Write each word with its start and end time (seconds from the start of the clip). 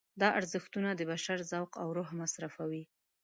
دا 0.21 0.29
ارزښتونه 0.39 0.89
د 0.95 1.01
بشر 1.11 1.37
ذوق 1.51 1.71
او 1.81 1.87
روح 1.97 2.09
مصرفوي. 2.21 2.83